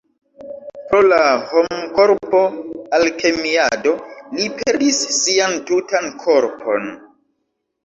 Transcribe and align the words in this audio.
Pro 0.93 1.01
la 1.11 1.19
homkorpo-alkemiado, 1.51 3.93
li 4.39 4.49
perdis 4.57 5.05
sian 5.21 5.57
tutan 5.71 6.11
korpon. 6.27 6.93